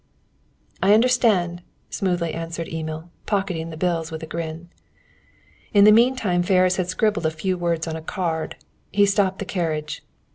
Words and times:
"I 0.81 0.95
understand," 0.95 1.61
smoothly 1.91 2.33
answered 2.33 2.67
Emil, 2.67 3.11
pocketing 3.27 3.69
the 3.69 3.77
bills 3.77 4.09
with 4.11 4.23
a 4.23 4.25
grin. 4.25 4.67
In 5.75 5.83
the 5.83 5.91
meantime 5.91 6.41
Ferris 6.41 6.77
had 6.77 6.87
scribbled 6.89 7.27
a 7.27 7.29
few 7.29 7.55
words 7.55 7.85
on 7.87 7.95
a 7.95 8.01
card. 8.01 8.55
He 8.91 9.05
stopped 9.05 9.37
the 9.37 9.45
carriage. 9.45 10.01